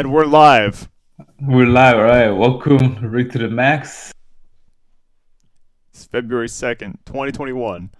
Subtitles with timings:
[0.00, 0.88] And we're live.
[1.42, 2.30] We're live, all right.
[2.30, 4.14] Welcome, Rick to the Max.
[5.92, 7.90] It's February 2nd, 2021.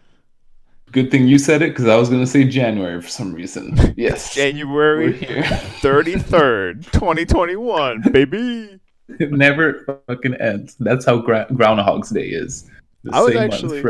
[0.92, 3.76] Good thing you said it because I was going to say January for some reason.
[3.98, 4.34] Yes.
[4.34, 5.42] January here.
[5.82, 8.80] 33rd, 2021, baby.
[9.18, 10.76] it never fucking ends.
[10.80, 12.70] That's how gra- Groundhog's Day is.
[13.04, 13.84] The I was actually-.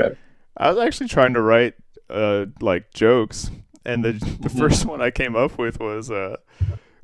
[0.56, 1.74] I was actually trying to write
[2.11, 3.52] uh like jokes
[3.86, 4.42] and the Mm-hmm.
[4.42, 6.38] the first one I came up with was uh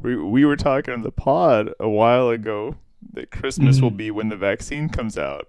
[0.01, 2.77] we we were talking in the pod a while ago
[3.13, 3.85] that Christmas Mm-hmm.
[3.85, 5.47] will be when the vaccine comes out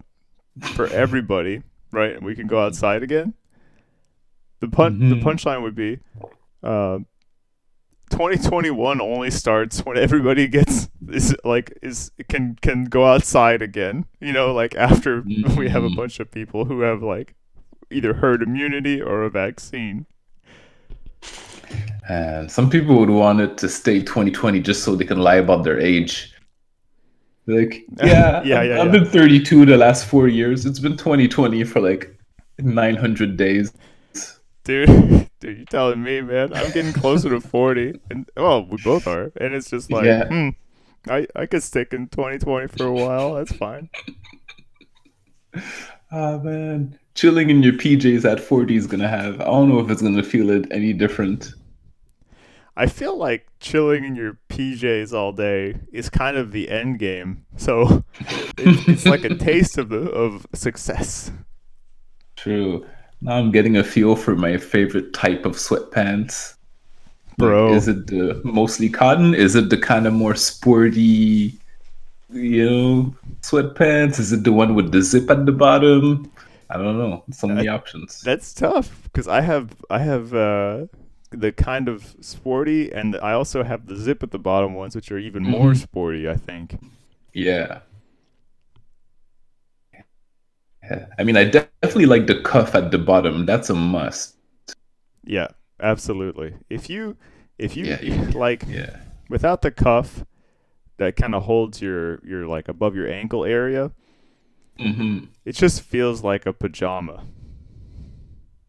[0.75, 2.15] for everybody, right?
[2.15, 3.33] And we can go outside again.
[4.59, 5.23] The pun the Mhm.
[5.23, 5.99] punchline would be
[6.63, 6.99] uh
[8.09, 14.05] 2021 only starts when everybody gets is like is can can go outside again.
[14.21, 15.21] You know, like after
[15.57, 15.95] we have a Mhm.
[15.97, 17.35] bunch of people who have like
[17.91, 20.05] either herd immunity or a vaccine.
[22.09, 25.63] And some people would want it to stay 2020 just so they can lie about
[25.63, 26.33] their age.
[27.45, 28.91] Like, yeah, Yeah, I've, yeah, I've yeah.
[28.91, 30.65] been 32 the last four years.
[30.65, 32.17] It's been 2020 for like
[32.59, 33.71] 900 days.
[34.63, 36.53] Dude, dude, you're telling me, man?
[36.53, 40.25] I'm getting closer to 40, and well, we both are, and it's just like, Yeah.
[40.29, 40.49] hmm,
[41.07, 43.35] I I could stick in 2020 for a while.
[43.35, 43.89] That's fine.
[46.11, 49.39] Ah man, chilling in your PJs at 40 is gonna have.
[49.41, 51.53] I don't know if it's gonna feel it any different.
[52.77, 57.43] I feel like chilling in your PJs all day is kind of the end game.
[57.57, 58.03] So
[58.57, 61.31] it's, it's like a taste of the of success.
[62.35, 62.85] True.
[63.19, 66.53] Now I'm getting a feel for my favorite type of sweatpants.
[67.39, 67.73] Like, Bro.
[67.73, 69.33] is it the mostly cotton?
[69.33, 71.59] Is it the kind of more sporty,
[72.29, 74.19] you know, sweatpants?
[74.19, 76.31] Is it the one with the zip at the bottom?
[76.69, 77.23] I don't know.
[77.31, 78.21] So many options.
[78.21, 80.85] That's tough because I have I have uh,
[81.31, 85.11] the kind of sporty, and I also have the zip at the bottom ones, which
[85.11, 85.75] are even more Mhm.
[85.75, 86.27] sporty.
[86.29, 86.77] I think.
[87.33, 87.81] Yeah.
[90.83, 91.07] Yeah.
[91.19, 93.45] I mean, I definitely like the cuff at the bottom.
[93.45, 94.35] That's a must.
[95.23, 95.47] Yeah,
[95.79, 96.55] absolutely.
[96.69, 97.17] If you
[97.57, 98.97] if you Yeah, yeah, like Yeah.
[99.29, 100.25] without the cuff
[100.97, 103.91] that kind of holds your your like above your ankle area,
[104.79, 107.23] hmm it just feels like a pajama.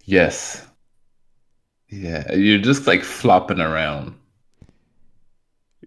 [0.05, 0.67] Yes.
[1.91, 4.15] Yeah, you're just like flopping around.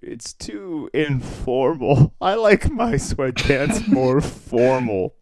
[0.02, 2.14] It's too informal.
[2.22, 5.16] I like my sweatpants more formal.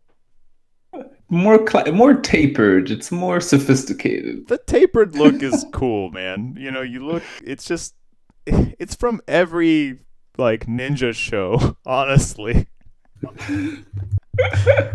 [1.29, 2.89] More cla more tapered.
[2.89, 4.47] It's more sophisticated.
[4.47, 6.55] The tapered look is cool, man.
[6.57, 7.93] You know, you look it's just
[8.45, 9.99] it's from every
[10.37, 12.67] like ninja show, honestly.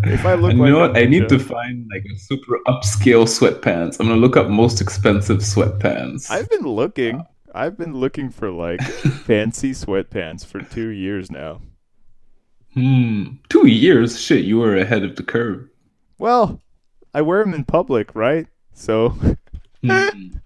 [0.05, 0.97] If I look And like you know what?
[0.97, 3.99] I need to find like a super upscale sweatpants.
[4.01, 6.27] I'm gonna look up most expensive sweatpants.
[6.29, 7.25] I've been looking.
[7.55, 8.81] I've been looking for like
[9.27, 11.61] fancy sweatpants for 2 years now.
[12.75, 13.37] Hmm.
[13.49, 14.21] Two years.
[14.21, 15.69] Shit, you were ahead of the curve.
[16.19, 16.61] Well,
[17.13, 18.47] I wear them in public, right?
[18.73, 19.17] So
[19.83, 20.39] Hmm.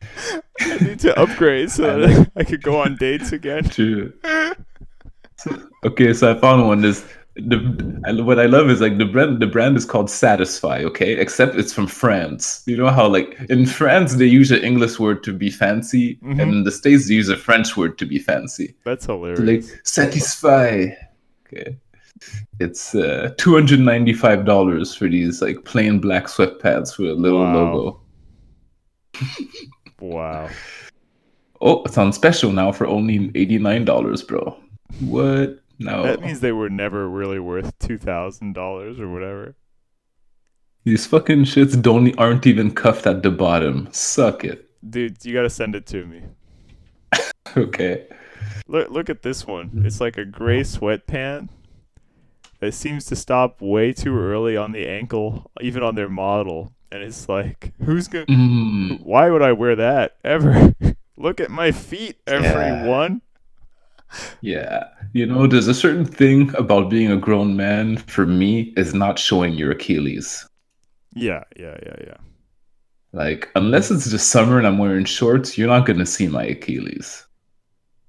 [0.60, 3.64] I need to upgrade so that I could go on dates again.
[3.64, 4.12] True.
[5.84, 6.80] Okay, so I found one.
[6.80, 7.04] This
[7.36, 9.40] the I, what I love is like the brand.
[9.40, 10.82] The brand is called Satisfy.
[10.84, 12.62] Okay, except it's from France.
[12.66, 16.40] You know how like in France they use an English word to be fancy, Mhm.
[16.42, 18.74] and in the States they use a French word to be fancy.
[18.84, 19.40] That's hilarious.
[19.70, 20.86] Like satisfy.
[21.46, 21.76] Okay.
[22.58, 27.14] It's uh, two hundred ninety five dollars for these like plain black sweatpants with a
[27.14, 27.54] little Wow.
[27.74, 28.00] logo.
[30.00, 30.48] wow.
[31.60, 34.56] Oh, it's on special now for only eighty nine dollars, bro.
[35.00, 35.60] What?
[35.78, 36.02] No.
[36.04, 39.54] That means they were never really worth $2,000 or whatever.
[40.84, 43.88] These fucking shits don't aren't even cuffed at the bottom.
[43.92, 44.70] Suck it.
[44.88, 46.22] Dude, you got to send it to me.
[47.56, 48.06] Okay.
[48.66, 49.82] Look look at this one.
[49.86, 51.48] It's like a gray sweatpant
[52.60, 56.72] that seems to stop way too early on the ankle, even on their model.
[56.92, 60.74] And it's like, who's going to Mm, Why would I wear that ever?
[61.16, 63.22] Look at my feet, everyone.
[63.22, 63.25] yeah.
[65.12, 69.18] You know, there's a certain thing about being a grown man for me is not
[69.18, 70.46] showing your Achilles.
[71.14, 72.16] Yeah, yeah, yeah, yeah.
[73.12, 77.26] Like, unless it's the summer and I'm wearing shorts, you're not gonna see my Achilles.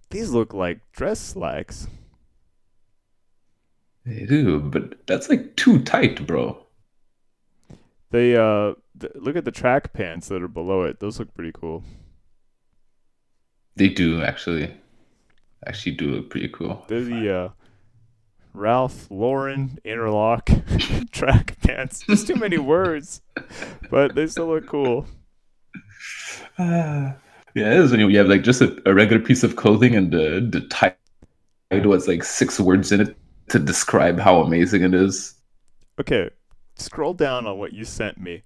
[0.10, 1.88] These look like dress slacks.
[4.06, 6.58] They do, but that's like too tight, bro.
[8.12, 11.00] They uh th- look at the track pants that are below it.
[11.00, 11.84] Those look pretty cool.
[13.76, 14.74] They do actually.
[15.66, 16.86] Actually do look pretty cool.
[16.88, 17.50] They're the uh
[18.54, 20.50] Ralph Lauren interlock
[21.12, 22.04] track pants.
[22.08, 23.22] There's too many words,
[23.92, 25.06] but they still look cool.
[26.58, 27.16] Ah.
[27.56, 30.12] yeah, it is when you have like just a, a regular piece of clothing and
[30.12, 30.98] the the tight
[31.72, 33.16] was like six words in it
[33.50, 35.36] to describe how amazing it is.
[36.00, 36.30] Okay,
[36.76, 38.44] scroll down on what you sent me.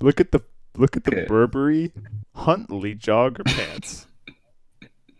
[0.00, 0.40] Look at the
[0.76, 1.26] look at the Okay.
[1.26, 1.92] Burberry
[2.34, 4.06] Huntley jogger pants.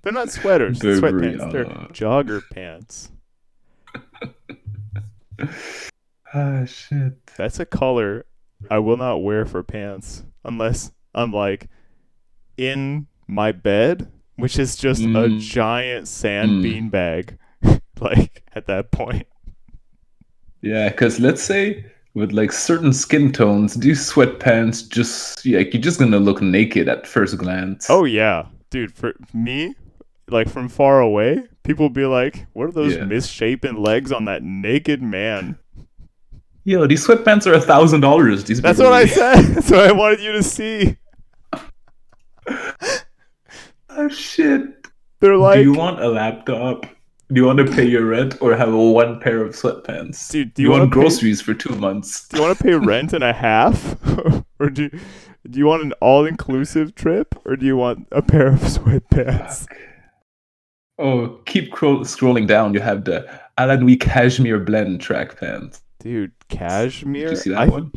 [0.02, 1.52] They're not sweaters, Burberry, sweatpants.
[1.52, 3.10] They're jogger pants.
[6.34, 7.26] Ah shit.
[7.36, 8.24] That's a color
[8.70, 11.68] I will not wear for pants unless I'm like
[12.56, 15.40] in my bed, which is just a Mm.
[15.40, 16.62] giant sand Mm.
[16.62, 17.36] bean bag.
[18.00, 19.26] like at that point.
[20.62, 21.84] Yeah, because let's say
[22.14, 27.06] with like certain skin tones, these sweatpants just like you're just gonna look naked at
[27.06, 27.88] first glance.
[27.90, 28.92] Oh yeah, dude.
[28.94, 29.74] For me,
[30.32, 33.04] like from far away, people be like, "What are those Yeah.
[33.04, 35.58] misshapen legs on that naked man?"
[36.64, 38.44] yo, these sweatpants are a thousand dollars.
[38.44, 39.42] These That's what I said.
[39.54, 40.96] That's what I wanted you to see.
[43.90, 44.62] Oh shit.
[45.20, 46.86] They're like, do you want a laptop?
[47.32, 50.30] Do you want to pay your rent or have one pair of sweatpants?
[50.30, 52.28] dude, do you, you, want to pay, groceries for two months?
[52.28, 53.96] do you want to pay rent and a half,
[54.58, 54.90] or do you,
[55.48, 59.66] do you want an all-inclusive trip, or do you want a pair of sweatpants?
[60.98, 62.74] Oh, keep cro- scrolling down.
[62.74, 63.28] You have the
[63.58, 65.82] Alanui Cashmere Blend track pants.
[66.00, 67.24] Dude, cashmere.
[67.28, 67.92] Did you see that I, one?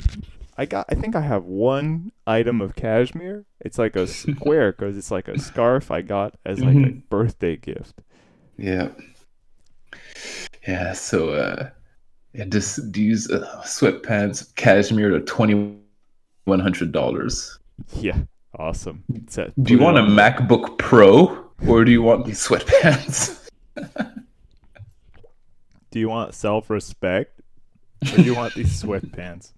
[0.57, 0.85] I got.
[0.89, 3.45] I think I have one item of cashmere.
[3.61, 7.09] It's like a square because it's like a scarf I got as like a Mhm.
[7.09, 8.01] birthday gift.
[8.57, 8.89] Yeah.
[10.67, 11.69] Yeah, so uh
[12.33, 15.75] yeah, this these uh, sweatpants cashmere are twenty
[16.45, 17.59] one hundred dollars.
[17.99, 18.17] Yeah,
[18.57, 19.03] awesome.
[19.37, 23.49] A- Do you want a MacBook Pro or do you want these sweatpants?
[25.91, 27.39] Do you want self-respect,
[28.11, 29.53] or do you want these sweatpants?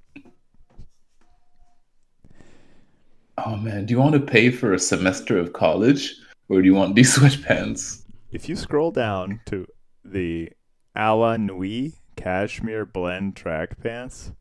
[3.40, 6.16] oh man, do you want to pay for a semester of college
[6.50, 8.04] or do you want these sweatpants?
[8.32, 9.66] If you scroll down to
[10.04, 10.52] the
[10.96, 14.32] Alanui cashmere blend track pants,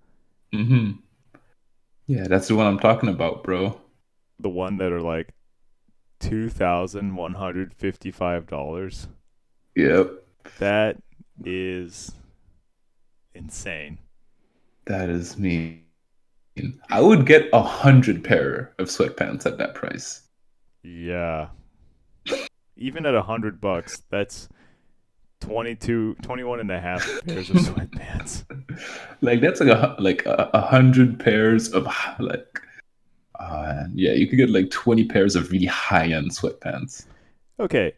[0.54, 0.92] Mm-hmm.
[2.06, 3.80] Yeah, that's the one I'm talking about, bro.
[4.38, 5.32] the one that are like
[6.20, 9.08] two thousand one hundred fifty-five dollars,
[9.74, 10.10] Yep.
[10.58, 10.96] that
[11.44, 12.12] is
[13.34, 13.98] insane.
[14.86, 15.82] That is me.
[16.88, 20.22] I would get a hundred pair of sweatpants at that price.
[20.82, 21.48] Yeah.
[22.76, 24.48] Even at a hundred bucks, that's
[25.40, 28.44] 22, 21 and a half pairs of sweatpants.
[29.20, 31.86] like that's like a like a, a hundred pairs of
[32.18, 32.62] like
[33.40, 37.06] uh, yeah you could get like 20 pairs of really high-end sweatpants
[37.58, 37.94] Okay.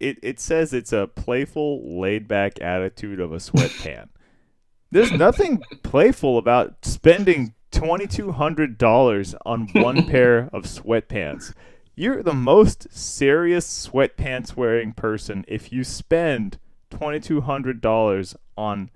[0.00, 4.08] It it says it's a playful, laid back attitude of a sweatpant.
[4.90, 11.52] There's nothing playful about spending twenty two hundred dollars on one pair of sweatpants.
[11.94, 16.58] You're the most serious sweatpants wearing person if you spend
[16.90, 18.90] twenty two hundred dollars on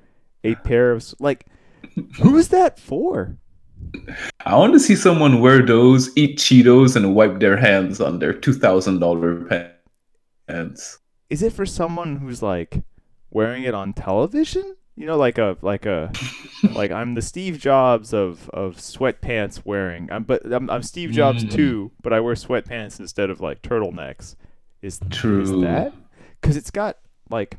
[0.44, 1.46] a pair of like
[2.20, 3.38] who's that for?
[4.46, 8.32] I want to see someone wear those eat cheetos and wipe their hands on their
[8.34, 9.49] $2000
[10.49, 10.99] pants
[11.31, 12.82] Is it for someone who's like
[13.31, 14.76] wearing it on television?
[14.96, 16.12] You know, like a like a
[16.75, 20.11] like I'm the Steve Jobs of of sweatpants wearing.
[20.12, 21.50] I'm but I'm, I'm Steve Jobs Mm.
[21.50, 24.37] too, but I wear sweatpants instead of like turtlenecks.
[24.82, 25.94] Is true is that?
[26.40, 26.99] Because it's got
[27.31, 27.56] like,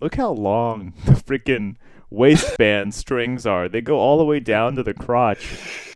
[0.00, 1.76] look how long the freaking
[2.10, 3.68] waistband strings are.
[3.68, 5.94] They go all the way down to the crotch.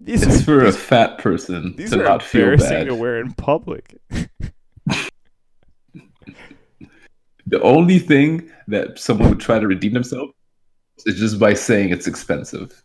[0.00, 2.94] These it's are, for a fat person these to are not feel embarrassing bad to
[2.94, 3.96] wear in public.
[7.46, 10.32] the only thing that someone would try to redeem themselves
[11.06, 12.84] is just by saying it's expensive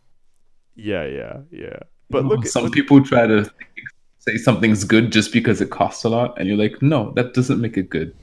[0.76, 1.78] yeah, yeah, yeah.
[2.08, 6.04] But look, some look- people try to think- say something's good just because it costs
[6.04, 8.14] a lot and you're like no that doesn't make it good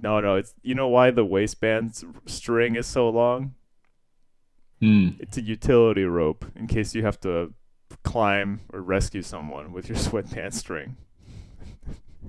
[0.00, 1.94] No, no, it's you know why the waistband
[2.26, 3.54] string is so long?
[4.80, 5.10] Hmm.
[5.18, 7.52] It's a utility rope in case you have to
[8.04, 10.96] climb or rescue someone with your sweatpants string.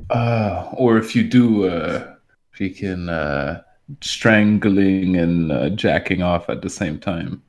[0.10, 2.16] Uh, or if you do uh
[2.58, 3.62] freaking uh
[4.02, 7.42] strangling and uh, jacking off at the same time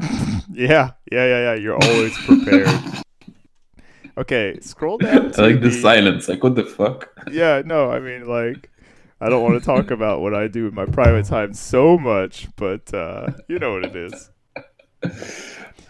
[0.52, 1.54] yeah, yeah, yeah, yeah.
[1.54, 2.68] You're always prepared.
[4.20, 5.32] okay, scroll down.
[5.38, 8.70] i like the the- silence like what the fuck Yeah, no, I mean like
[9.20, 12.48] I don't want to talk about what I do in my private time so much,
[12.56, 14.30] but uh, you know what it is.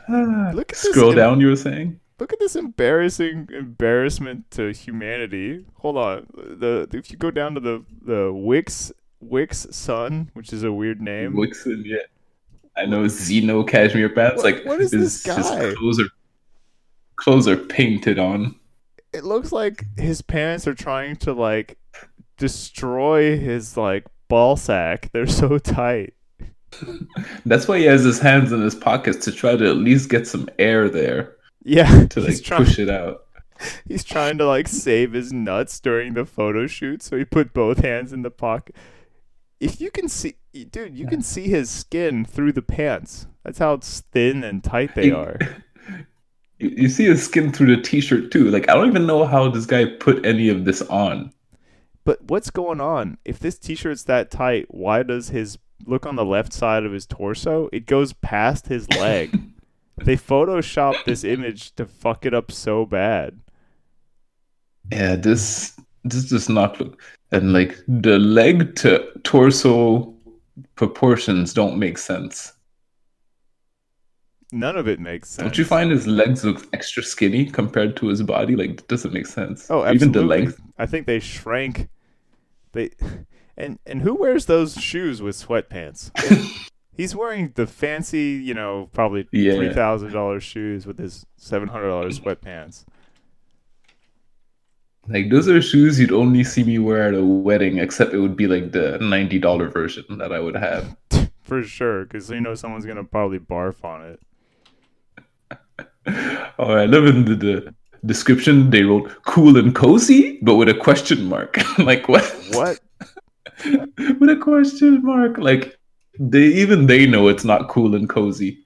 [0.08, 4.72] Look at this scroll im- down you were saying Look at this embarrassing embarrassment to
[4.72, 5.64] humanity.
[5.76, 6.26] Hold on.
[6.34, 11.00] The if you go down to the the Wix Wix Sun, which is a weird
[11.00, 11.32] name.
[11.34, 11.98] Wixen, yeah
[12.76, 15.72] i know zeno cashmere pants What- like what is his- this his guy?
[15.74, 16.08] clothes are
[17.20, 18.54] clothes are painted on
[19.12, 21.78] It looks like his parents are trying to like
[22.38, 25.10] destroy his like ball sack.
[25.12, 26.14] They're so tight.
[27.44, 30.26] That's why he has his hands in his pockets to try to at least get
[30.26, 32.64] some air there Yeah, to like trying.
[32.64, 33.24] push it out.
[33.88, 37.80] He's trying to like save his nuts during the photo shoot, so he put both
[37.80, 38.74] hands in the pocket.
[39.58, 43.26] If you can see, dude, you can see his skin through the pants.
[43.44, 45.38] That's how thin and tight they You- are.
[46.60, 48.50] You, see his skin through the t-shirt too.
[48.50, 51.32] Like I don't even know how this guy put any of this on.
[52.04, 53.18] But what's going on?
[53.24, 57.06] If this t-shirt's that tight, why does his look on the left side of his
[57.06, 57.68] torso?
[57.72, 59.38] It goes past his leg.
[59.96, 63.40] they photoshopped this image to fuck it up so bad.
[64.92, 67.00] Yeah, this this does not look
[67.32, 70.14] and like the leg to torso
[70.74, 72.52] proportions don't make sense.
[74.52, 75.44] None of it makes sense.
[75.44, 78.56] Don't you find his legs look extra skinny compared to his body?
[78.56, 79.70] Like it doesn't make sense.
[79.70, 79.94] Oh, absolutely.
[79.94, 80.60] Even the length.
[80.78, 81.88] I think they shrank.
[82.72, 82.90] They
[83.56, 86.10] and and who wears those shoes with sweatpants?
[86.96, 89.54] He's wearing the fancy, you know, probably Yeah.
[89.54, 92.84] three thousand dollars shoes with his seven hundred dollars sweatpants.
[95.08, 98.36] Like those are shoes you'd only see me wear at a wedding, except it would
[98.36, 100.96] be like the ninety dollar version that I would have.
[101.42, 104.20] For sure, because you know someone's gonna probably barf on it.
[106.06, 107.74] Oh, I love in the, the
[108.06, 111.56] description they wrote "cool and cozy," but with a question mark.
[111.78, 112.24] like what?
[112.52, 112.80] What?
[113.64, 115.38] with a question mark.
[115.38, 115.78] Like
[116.18, 118.58] they even they know it's not cool and cozy.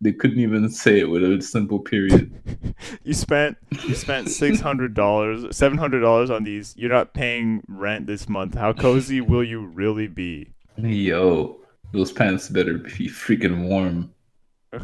[0.00, 2.32] They couldn't even say it with a simple period.
[3.02, 6.74] You spent you spent six hundred dollars, seven hundred dollars on these.
[6.76, 8.54] You're not paying rent this month.
[8.54, 10.52] How cozy will you really be?
[10.76, 11.58] Yo,
[11.92, 14.12] those pants better be freaking warm.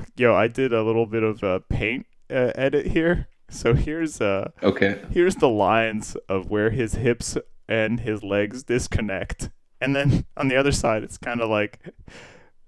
[0.17, 3.29] Yo, I did a little bit of a paint uh, edit here.
[3.51, 5.01] So here's uh Okay.
[5.11, 7.37] here's the lines of where his hips
[7.69, 9.51] and his legs disconnect.
[9.81, 11.79] And then on the other side it's kind of like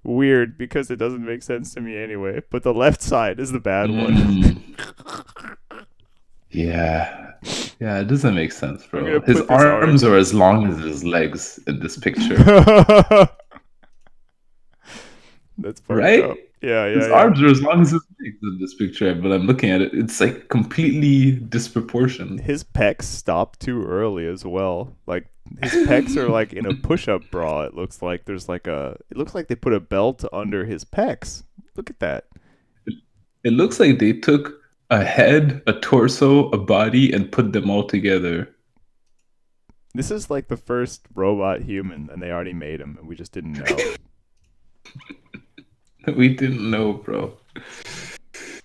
[0.04, 3.61] weird because it doesn't make sense to me anyway, but the left side is the
[3.61, 4.14] bad one.
[4.14, 5.87] Mm.
[6.50, 7.33] yeah.
[7.80, 9.21] Yeah, it doesn't make sense, bro.
[9.21, 12.37] His this arms are as long as his legs in this picture.
[15.58, 16.20] That's Right?
[16.62, 16.94] Yeah, yeah.
[16.94, 17.14] his yeah.
[17.14, 19.94] arms are as long as his legs in this picture, but I'm looking at it.
[19.94, 22.40] It's like completely disproportionate.
[22.40, 24.96] His pecs stop too early as well.
[25.06, 25.28] Like
[25.62, 27.62] his pecs are like in a push-up bra.
[27.62, 28.96] It looks like there's like a.
[29.10, 31.44] It looks like they put a belt under his pecs.
[31.76, 32.25] Look at that.
[33.44, 34.54] It looks like they took
[34.90, 38.52] a head, a torso, a body, and put them all together.
[39.94, 43.32] This is like the first robot human, and they already made him, and we just
[43.32, 43.64] didn't know.
[46.16, 47.32] We didn't know, bro.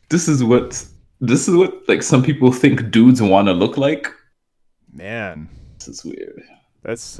[0.10, 0.86] This is what
[1.19, 4.07] this is what like some people think dudes want to look like.
[4.93, 6.43] Man, This is weird.
[6.83, 7.19] that's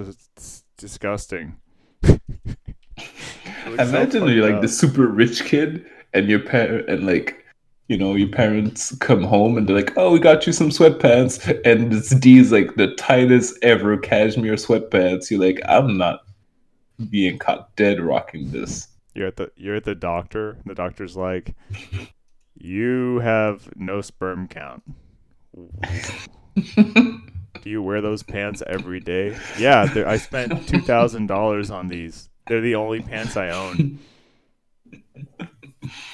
[0.78, 1.56] disgusting.
[2.04, 4.62] Looks so Imagine you're like up.
[4.62, 7.46] the super rich kid, and your parent and like
[7.88, 11.40] you know your parents come home and they're like, "Oh, we got you some sweatpants,"
[11.66, 15.30] and it's these like the tightest ever cashmere sweatpants.
[15.32, 16.22] You're like, I'm not
[17.10, 18.88] being caught dead rocking this.
[19.14, 20.52] You're at the you're at the doctor.
[20.52, 21.56] And the doctor's like,
[22.56, 24.84] "You have no sperm count.
[26.56, 32.30] Do you wear those pants every day?" Yeah, I spent two thousand dollars on these.
[32.48, 34.00] They're the only pants I own.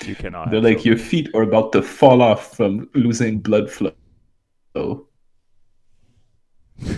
[0.06, 0.50] You cannot.
[0.51, 3.94] They're like your feet are about to fall off from losing blood flow.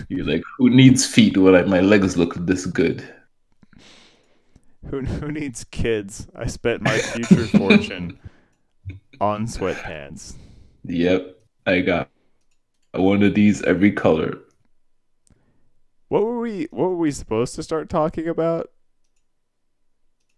[0.08, 3.02] You're like, who needs feet when I, my legs look this good?
[4.86, 6.26] Who who needs kids?
[6.34, 8.18] I spent my future fortune
[9.20, 10.34] on sweatpants.
[10.84, 12.10] Yep, I got
[12.92, 14.38] one of these every color.
[16.08, 18.70] What were we What were we supposed to start talking about?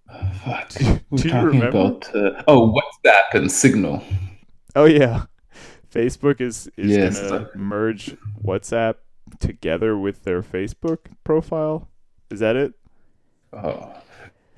[0.45, 0.77] What?
[1.15, 1.69] Do We're you talking remember?
[1.69, 4.03] about uh, oh WhatsApp and Signal.
[4.75, 5.25] Oh yeah,
[5.93, 8.97] Facebook is is Yes, gonna merge WhatsApp
[9.41, 11.89] together with their Facebook profile.
[12.31, 12.75] Is that it?
[13.53, 14.02] Oh,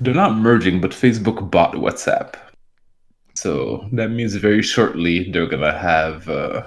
[0.00, 2.34] they're not merging, but Facebook bought WhatsApp,
[3.34, 6.62] so that means very shortly they're gonna have uh,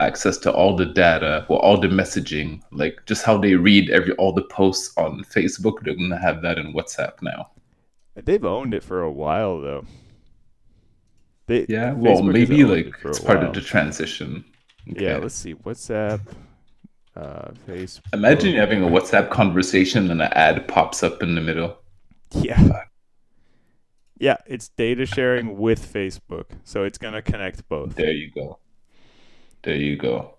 [0.00, 4.12] access to all the data, well, all the messaging, like just how they read every
[4.14, 5.82] all the posts on Facebook.
[5.82, 7.50] They're gonna have that in WhatsApp now.
[8.14, 9.84] They've owned it for a while though.
[11.46, 13.48] They, Yeah, well, Facebook maybe like it it's part while.
[13.48, 14.44] of the transition.
[14.86, 15.54] Yeah, let's see.
[15.54, 16.20] WhatsApp,
[17.16, 18.00] uh, Facebook.
[18.12, 21.76] Imagine having a WhatsApp conversation and an ad pops up in the middle.
[22.34, 22.84] Yeah.
[24.18, 27.96] Yeah, it's data sharing with Facebook, so it's gonna connect both.
[27.96, 28.58] There you go.
[29.62, 30.34] There you go.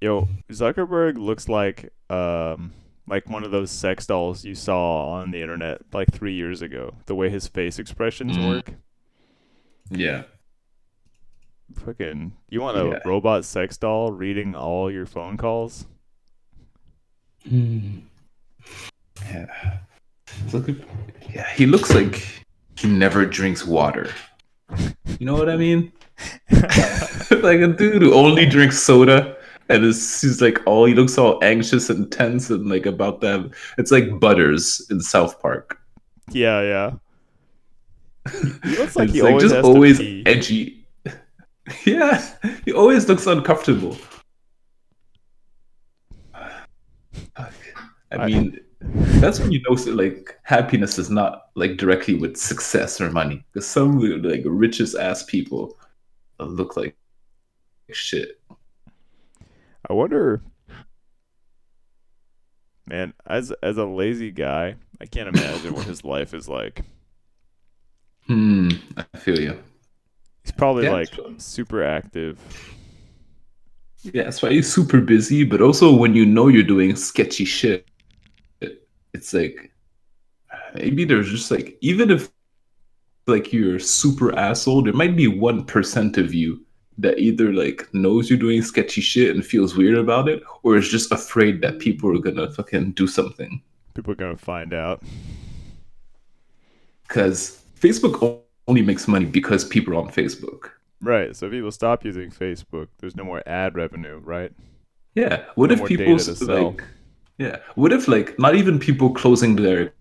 [0.00, 2.72] Yo, Zuckerberg looks like um
[3.06, 6.94] like one of those sex dolls you saw on the internet like three years ago.
[7.06, 8.48] The way his face expressions Mhm.
[8.48, 8.72] work.
[9.90, 10.24] Yeah.
[11.74, 12.98] Fucking, you want a Yeah.
[13.08, 15.86] robot sex doll reading all your phone calls?
[17.48, 17.98] Hmm.
[19.24, 19.78] Yeah.
[20.52, 20.68] At,
[21.34, 22.44] yeah, he looks like
[22.76, 24.10] he never drinks water.
[25.18, 25.92] You know what I mean?
[26.50, 29.36] like a dude who only drinks soda
[29.70, 33.50] and is he's like all he looks all anxious and tense and like about that.
[33.78, 35.80] It's like Butters in South Park.
[36.32, 36.92] Yeah, yeah.
[38.64, 40.86] He looks like he always just has always edgy.
[41.86, 42.22] yeah,
[42.64, 43.96] he always looks uncomfortable.
[46.36, 53.00] I- mean, that's when you know so, like happiness is not like directly with success
[53.00, 53.44] or money.
[53.52, 55.76] Because some of the like richest ass people
[56.38, 56.96] look like
[57.92, 58.40] shit.
[59.88, 60.42] I wonder,
[62.86, 66.84] man, as as a lazy guy, I can't imagine what his life is like.
[68.26, 69.62] Hmm, I feel you.
[70.44, 71.34] He's probably Yeah, like sure.
[71.38, 72.38] super active.
[74.02, 75.44] Yeah, that's why he's super busy.
[75.44, 77.89] But also, when you know you're doing sketchy shit, it-
[79.14, 79.72] it's like
[80.74, 82.30] maybe there's just like even if
[83.26, 86.64] like you're super asshole, there might be one percent of you
[86.98, 90.88] that either like knows you're doing sketchy shit and feels weird about it, or is
[90.88, 93.62] just afraid that people are gonna fucking do something.
[93.94, 95.02] People are gonna find out.
[97.06, 100.70] Because Facebook only makes money because people are on Facebook.
[101.00, 101.34] Right.
[101.34, 104.52] So if people stop using Facebook, there's no more ad revenue, right?
[105.14, 105.44] Yeah.
[105.54, 106.84] What No if people like?
[107.40, 107.56] Yeah.
[107.74, 109.94] What if like not even people closing their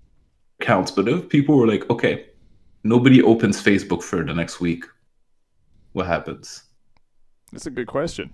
[0.59, 2.25] accounts, but if people were like, okay,
[2.83, 4.83] nobody opens Facebook for the next week,
[5.93, 6.63] what happens?
[7.53, 8.33] That's a good question.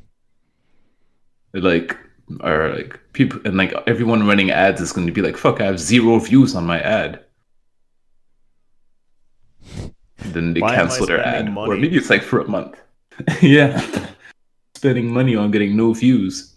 [1.54, 1.96] Like,
[2.42, 5.66] or like people and like everyone running ads is going to be like, fuck, I
[5.66, 7.24] have zero views on my ad.
[10.18, 11.72] Then they Why cancel their ad, money?
[11.72, 12.76] or maybe it's like for a month.
[13.44, 13.80] yeah,
[14.74, 16.56] spending money on getting no views.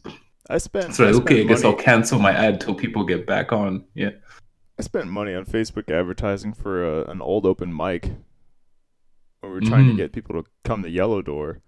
[0.49, 0.95] I spent.
[0.95, 3.85] So I like, okay, I guess I'll cancel my ad till people get back on.
[3.95, 4.11] Yeah.
[4.79, 8.05] I spent money on Facebook advertising for a, an old open mic.
[9.41, 9.97] Where we were trying to Mhm.
[9.99, 11.61] get people to come to Yellow Door.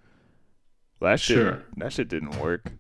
[1.00, 1.36] That shit.
[1.36, 1.62] Sure.
[1.76, 2.72] That shit didn't work.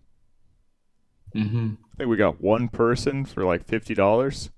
[1.34, 1.74] Mm-hmm.
[1.92, 4.50] I think we got one person for like fifty dollars.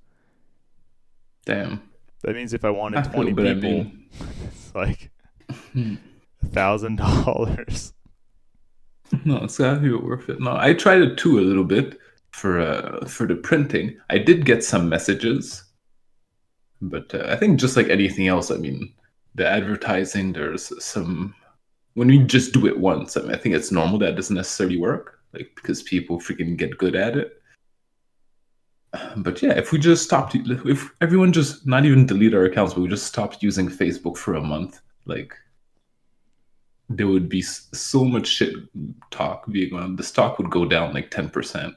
[1.44, 1.82] Damn.
[2.22, 4.04] That means if I wanted I twenty but I people, mean,
[4.46, 5.10] it's like
[5.74, 7.92] a thousand dollars.
[9.24, 10.40] no, it's gotta be worth it.
[10.40, 11.98] No, I tried it too a little bit
[12.30, 13.96] for uh for the printing.
[14.10, 15.64] I did get some messages,
[16.80, 18.92] but uh, I think just like anything else, I mean,
[19.34, 20.32] the advertising.
[20.32, 21.34] There's some
[21.94, 23.16] when you just do it once.
[23.16, 26.56] I mean, I think it's normal that it doesn't necessarily work, like because people freaking
[26.56, 27.38] get good at it.
[29.16, 32.82] But yeah, if we just stopped, if everyone just not even delete our accounts, but
[32.82, 35.34] we just stopped using Facebook for a month, like
[36.96, 38.54] there would be so much shit
[39.10, 39.96] talk being on.
[39.96, 41.74] The stock would go down like ten percent.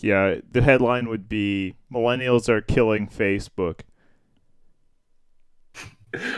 [0.00, 3.80] Yeah, the headline would be "Millennials are killing Facebook."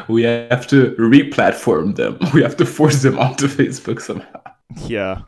[0.09, 2.19] We have to re-platform them.
[2.35, 4.43] We have to force them onto Facebook somehow.
[4.87, 5.23] Yeah,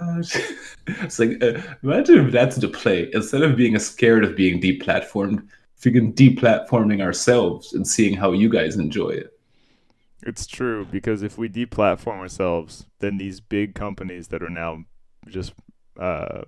[0.00, 0.18] Oh,
[0.86, 3.10] it's like uh, imagine if that's the play.
[3.12, 5.46] Instead of being scared of being deplatformed,
[5.80, 9.33] freaking deplatforming ourselves and seeing how you guys enjoy it.
[10.26, 14.84] It's true because if we deplatform ourselves, then these big companies that are now
[15.28, 15.52] just
[15.98, 16.42] uh,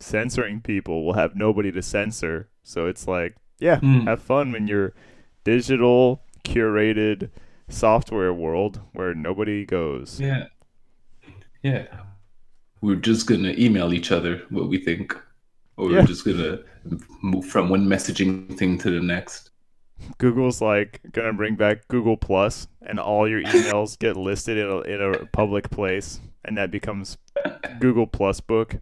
[0.00, 2.48] censoring people will have nobody to censor.
[2.62, 4.00] So it's like, yeah, Hmm.
[4.06, 4.92] have fun in your
[5.44, 7.30] digital curated
[7.68, 10.20] software world where nobody goes.
[10.20, 10.46] Yeah.
[11.62, 11.86] Yeah.
[12.82, 15.16] We're just gonna email each other what we think.
[15.76, 16.00] Or Yeah.
[16.00, 16.60] we're just gonna
[17.22, 19.50] move from one messaging thing to the next.
[20.18, 24.80] Google's like gonna bring back Google Plus, and all your emails get listed in a,
[24.80, 27.18] in a public place, and that becomes
[27.80, 28.76] Google Plus book.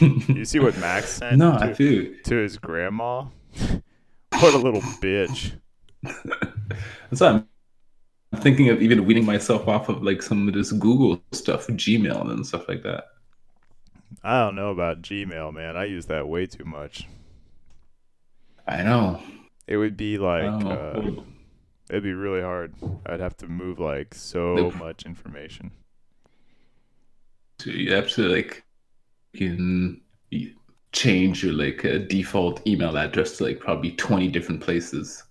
[0.00, 3.26] You see what Max sent no, to, I feel to his grandma?
[4.32, 5.52] what a little bitch.
[6.02, 7.42] that's why
[8.32, 12.30] I'm thinking of even weaning myself off of like some of this Google stuff, Gmail
[12.30, 13.04] and stuff like that.
[14.24, 15.76] I don't know about Gmail, man.
[15.76, 17.06] I use that way too much.
[18.66, 19.20] I know.
[19.66, 21.02] It would be like, uh,
[21.90, 22.74] it'd be really hard.
[23.06, 24.74] I'd have to move like so Nope.
[24.76, 25.70] much information.
[27.58, 28.64] So you have to like
[29.32, 30.00] you can
[30.92, 35.22] change your like uh, default email address to like probably 20 different places.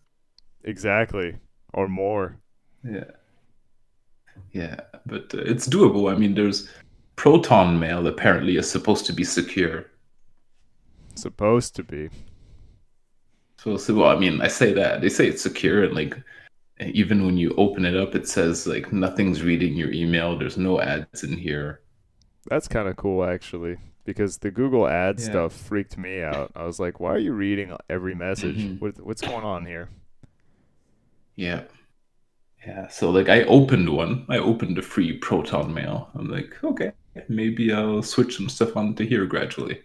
[0.63, 1.35] Exactly,
[1.73, 2.37] or more.
[2.83, 3.05] Yeah.
[4.53, 6.11] Yeah, but uh, it's doable.
[6.11, 6.69] I mean, there's
[7.15, 9.85] Proton Mail apparently is supposed to be secure.
[11.15, 12.09] Supposed to be.
[13.63, 16.17] So, well, I mean, I say that they say it's secure, and like
[16.79, 20.35] even when you open it up, it says like nothing's reading your email.
[20.37, 21.81] There's no ads in here.
[22.49, 25.25] That's kind of cool, actually, because the Google ad Yeah.
[25.25, 26.51] stuff freaked me out.
[26.55, 28.57] I was like, why are you reading every message?
[28.57, 28.81] Mhm.
[28.81, 29.89] What, what's going on here?
[31.35, 31.65] Yeah.
[32.65, 32.87] Yeah.
[32.87, 34.25] So like I opened one.
[34.27, 36.09] I opened a free Proton Mail.
[36.15, 36.93] I'm like, okay,
[37.29, 39.81] maybe I'll switch some stuff onto here gradually.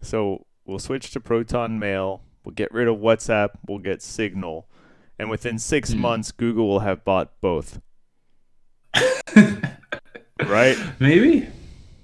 [0.00, 2.22] So we'll switch to Proton Mail.
[2.48, 3.50] We'll get rid of WhatsApp.
[3.66, 4.66] We'll get Signal.
[5.18, 5.98] And within six Hmm.
[6.00, 7.78] months, Google will have bought both.
[10.46, 10.78] Right?
[10.98, 11.46] Maybe.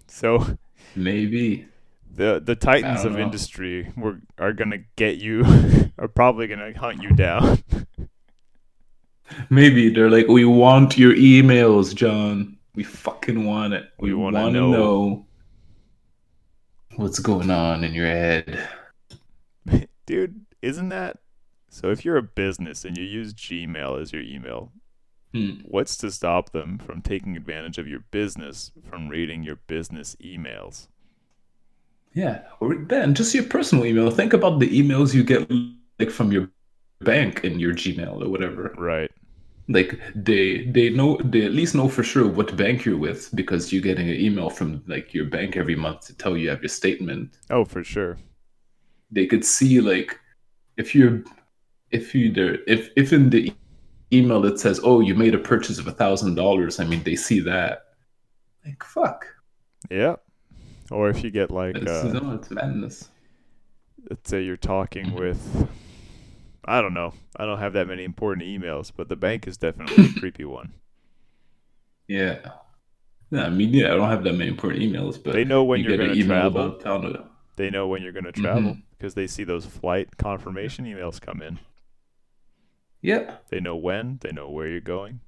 [0.07, 0.59] So
[0.94, 1.66] Maybe.
[2.14, 3.20] the the titans of know.
[3.20, 5.44] industry were, are gonna get you,
[5.98, 7.61] are probably gonna hunt you down.
[9.50, 12.59] Maybe they're like, we want your emails, John.
[12.74, 13.88] We fucking want it.
[13.98, 15.26] We We, want to know." know.
[16.96, 18.68] what's going on in your head.
[20.06, 21.18] Dude, isn't that
[21.68, 21.90] so?
[21.90, 24.72] If you're a business and you use Gmail as your email,
[25.32, 25.60] Hmm.
[25.64, 30.88] what's to stop them from taking advantage of your business from reading your business emails?
[32.12, 34.10] Yeah, or Ben, just your personal email.
[34.10, 35.50] Think about the emails you get
[35.98, 36.48] like from your
[37.00, 38.72] bank in your Gmail or whatever.
[38.78, 39.10] Right.
[39.68, 43.72] Like they they know they at least know for sure what bank you're with because
[43.72, 46.62] you're getting an email from like your bank every month to tell you you have
[46.62, 47.38] your statement.
[47.50, 48.18] Oh, for sure.
[49.14, 50.18] They could see like
[50.77, 51.22] if you're
[51.90, 53.53] if you there if if in the
[54.12, 56.81] email it says oh you made a purchase of a thousand dollars.
[56.81, 57.85] I mean they see that.
[58.66, 59.27] Like fuck.
[59.90, 60.16] Yeah.
[60.90, 63.09] Or if you get like, It's, uh, no, it's madness.
[64.11, 65.66] let's say you're talking with,
[66.64, 67.14] I don't know.
[67.37, 70.74] I don't have that many important emails, but the bank is definitely a creepy one.
[72.07, 72.38] Yeah.
[73.31, 75.81] Yeah, I mean, yeah, I don't have that many important emails, but They know when
[75.81, 76.66] you you're gonna travel.
[76.79, 78.81] about They know when you're going to Mm-hmm.
[79.04, 81.58] Because they see those flight confirmation emails come in.
[83.02, 83.48] Yep.
[83.50, 84.18] They know when.
[84.22, 85.20] They know where you're going.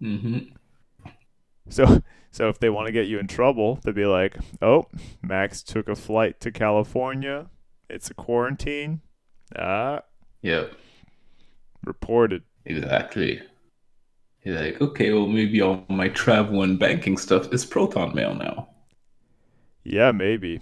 [0.00, 0.54] Mm-hmm.
[1.68, 4.86] So, so if they want to get you in trouble, they'd be like, "Oh,
[5.20, 7.50] Max took a flight to California.
[7.90, 9.02] It's a quarantine.
[9.54, 10.04] Ah,
[10.40, 10.68] Yeah.
[11.84, 13.42] reported." Exactly.
[14.42, 18.70] You're like, okay, well, maybe all my travel and banking stuff is Proton Mail now.
[19.84, 20.60] Yeah, maybe.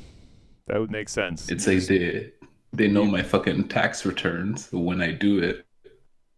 [0.67, 1.49] That would make sense.
[1.51, 2.33] It's like they
[2.73, 5.65] they know my fucking tax returns when I do it.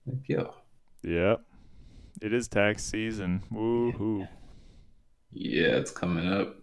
[0.06, 0.54] Like, yo,
[1.02, 1.36] Yeah.
[2.20, 3.42] It is tax season.
[3.52, 4.28] Woohoo.
[5.32, 6.56] yeah, it's coming up.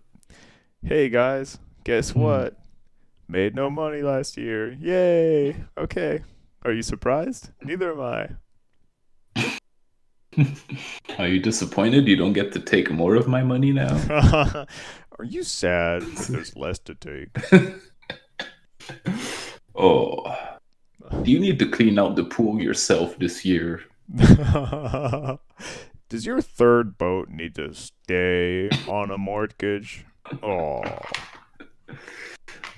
[0.83, 2.19] Hey guys, guess Hmm.
[2.19, 2.59] what?
[3.27, 4.71] Made no money last year.
[4.73, 5.55] Yay.
[5.77, 6.21] Okay.
[6.63, 7.49] Are you surprised?
[7.63, 8.29] Neither am I.
[11.19, 13.95] Are you disappointed you don't get to take more of my money now?
[15.19, 17.29] Are you sad that there's less to take?
[19.75, 20.35] oh,
[21.21, 23.83] do you need to clean out the pool yourself this year?
[26.09, 30.05] Does your third boat need to stay on a mortgage?
[30.43, 30.83] Oh,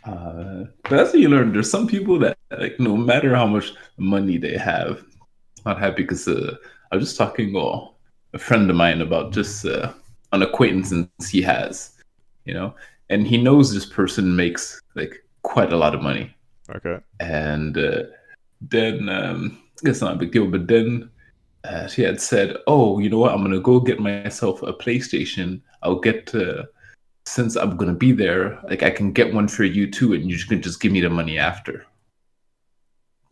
[0.04, 1.52] Uh, but that's what you learn.
[1.52, 5.04] There's some people that, like, no matter how much money they have,
[5.66, 6.56] not happy because uh,
[6.92, 7.90] I was just talking to
[8.34, 9.94] a friend of mine about just uh,
[10.32, 11.92] an acquaintance he has,
[12.46, 12.74] you know,
[13.10, 16.36] and he knows this person makes like quite a lot of money.
[16.76, 17.00] okay.
[17.20, 18.04] And uh,
[18.62, 21.10] then um, it's not a big deal, but then
[21.64, 23.34] uh, she had said, "Oh, you know what?
[23.34, 25.62] I'm gonna go get myself a PlayStation.
[25.84, 26.64] I'll get uh,
[27.26, 28.60] since I'm gonna be there.
[28.70, 31.10] Like I can get one for you too, and you can just give me the
[31.10, 31.86] money after.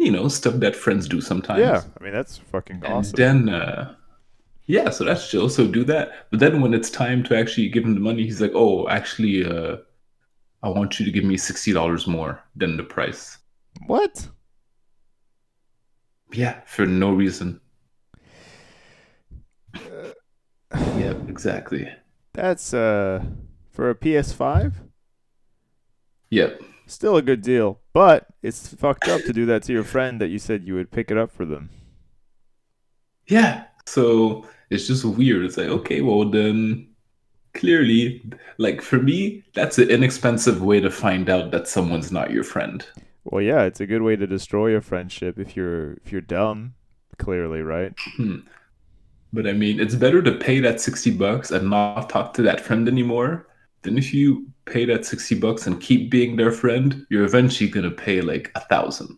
[0.05, 1.59] You know, stuff that friends do sometimes.
[1.61, 3.15] Yeah, I mean that's fucking And awesome.
[3.15, 3.95] then, uh,
[4.67, 5.49] yeah, so that's chill.
[5.49, 6.27] So do that.
[6.31, 9.43] But then when it's time to actually give him the money, he's like, "Oh, actually,
[9.45, 9.77] uh,
[10.63, 13.39] I want you to give me sixty dollars more than the price."
[13.87, 14.29] What?
[16.33, 17.61] Yeah, for no reason.
[20.73, 21.89] Yep, exactly.
[22.33, 23.23] That's uh
[23.71, 24.81] for a PS5,
[26.29, 26.61] Yep.
[26.85, 30.27] still a good deal, but it's fucked up to do that to your friend that
[30.27, 31.69] you said you would pick it up for them.
[33.27, 33.63] Yeah.
[33.85, 35.45] So it's just weird.
[35.45, 36.89] It's like, okay, well then
[37.53, 42.43] clearly, like for me, that's an inexpensive way to find out that someone's not your
[42.43, 42.85] friend.
[43.23, 46.73] Well, yeah, it's a good way to destroy a friendship if you're if you're dumb,
[47.17, 47.93] clearly, right?
[48.17, 48.39] Hmm.
[49.31, 52.59] But I mean, it's better to pay that 60 bucks and not talk to that
[52.59, 53.47] friend anymore
[53.85, 57.89] than if you pay that 60 bucks and keep being their friend, you're eventually going
[57.89, 59.17] to pay like a thousand.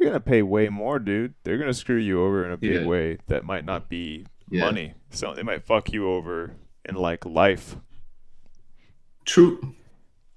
[0.00, 1.34] You're gonna pay way more, dude.
[1.44, 2.86] They're gonna screw you over in a big Yeah.
[2.86, 4.64] way that might not be Yeah.
[4.64, 4.94] money.
[5.10, 6.50] So they might fuck you over
[6.84, 7.76] in like life.
[9.24, 9.74] True,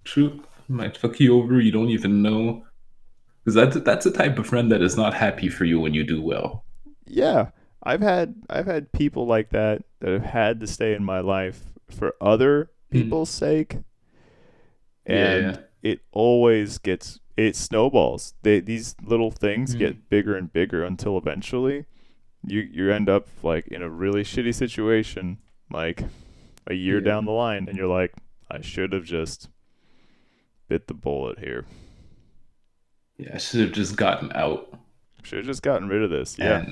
[0.03, 0.43] true.
[0.67, 1.59] Might fuck you over.
[1.59, 2.65] You don't even know.
[3.43, 6.03] Because that's that's a type of friend that is not happy for you when you
[6.03, 6.63] do well.
[7.07, 7.49] Yeah,
[7.83, 11.63] I've had I've had people like that that have had to stay in my life
[11.89, 13.77] for other people's sake,
[15.05, 15.57] and Yeah.
[15.83, 18.33] it always gets it snowballs.
[18.41, 19.79] They, these little things Mm.
[19.79, 21.85] get bigger and bigger until eventually
[22.45, 25.37] you you end up like in a really shitty situation,
[25.71, 26.03] like
[26.65, 27.05] a year Yeah.
[27.05, 28.13] down the line, and you're like,
[28.49, 29.49] I should have just
[30.67, 31.65] bit the bullet here.
[33.17, 34.73] Yeah, I should have just gotten out.
[35.23, 36.37] Should have just gotten rid of this.
[36.39, 36.65] Yeah.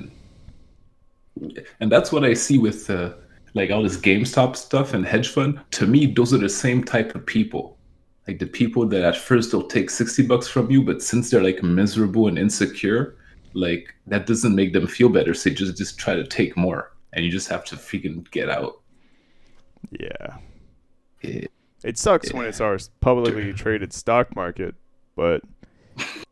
[1.41, 3.13] And, and that's what I see with uh,
[3.55, 5.59] like all this GameStop stuff and hedge fund.
[5.71, 7.77] To me, those are the same type of people.
[8.27, 11.43] Like the people that at first they'll take 60 bucks from you, but since they're
[11.43, 13.17] like miserable and insecure,
[13.53, 15.33] like that doesn't make them feel better.
[15.33, 16.91] So just just try to take more.
[17.13, 18.81] And you just have to freaking get out.
[19.91, 20.37] Yeah.
[21.21, 21.45] Yeah.
[21.83, 24.75] It sucks when it's our publicly traded stock market,
[25.15, 25.41] but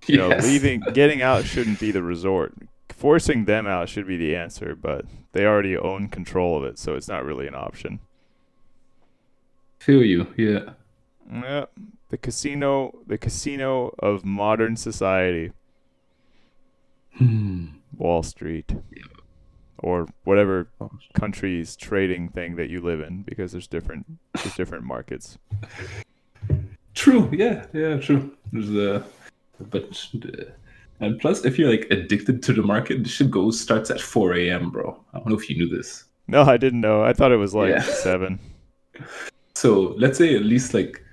[0.08, 0.44] you know, Yes.
[0.44, 2.54] leaving, getting out shouldn't be the resort.
[2.96, 6.96] Forcing them out should be the answer, but they already own control of it, so
[6.96, 8.00] it's not really an option.
[9.80, 10.74] Feel you, yeah.
[11.32, 11.66] Yeah,
[12.10, 15.52] the casino, the casino of modern society,
[17.18, 17.66] Hmm.
[17.98, 18.74] Wall Street,
[19.78, 20.68] or whatever
[21.14, 25.38] country's trading thing that you live in, because there's different, there's different markets.
[26.94, 27.30] True.
[27.34, 27.66] Yeah.
[27.74, 27.98] Yeah.
[27.98, 28.36] True.
[28.52, 29.06] There's a,
[29.60, 30.44] but uh,
[31.00, 34.36] and plus, if you're like addicted to the market, the shit goes starts at 4
[34.36, 35.00] a.m., bro.
[35.14, 36.06] I don't know if you knew this.
[36.28, 37.04] No, I didn't know.
[37.04, 37.82] I thought it was like Yeah.
[38.08, 38.40] seven.
[39.56, 41.04] So let's say at least like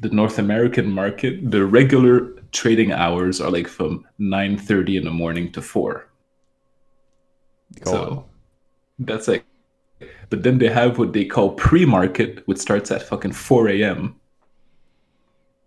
[0.00, 5.52] the North American market, the regular trading hours are like from 9:30 in the morning
[5.52, 6.08] to 4.
[7.80, 8.24] Go so on.
[9.00, 9.44] that's like,
[10.30, 14.16] but then they have what they call pre-market, which starts at fucking 4 a.m.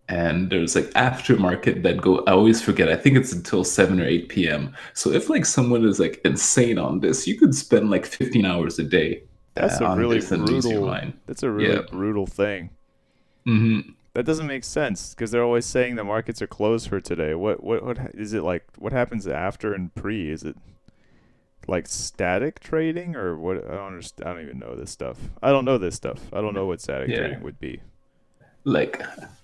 [0.10, 2.19] And there's like aftermarket that go.
[2.26, 2.89] I always forget.
[2.89, 4.76] I think it's until 7 or 8 p.m.
[4.95, 8.80] So if like someone is like insane on this, you could spend like 15 hours
[8.80, 9.24] a day.
[9.56, 11.04] That's uh, a really brutal.
[11.28, 11.82] That's a really Yeah.
[11.82, 12.72] brutal thing.
[13.45, 13.80] hmm
[14.13, 17.36] That doesn't make sense because they're always saying the markets are closed for today.
[17.36, 18.65] What what what ha- is it like?
[18.78, 20.32] What happens after and pre?
[20.32, 20.56] Is it
[21.67, 23.58] like static trading or what?
[23.58, 24.30] I don't understand.
[24.30, 25.17] I don't even know this stuff.
[25.41, 26.19] I don't know this stuff.
[26.34, 27.15] I don't know what static Yeah.
[27.15, 27.82] trading would be.
[28.69, 29.03] Like